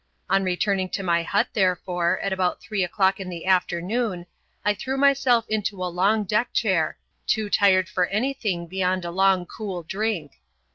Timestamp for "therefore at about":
1.53-2.59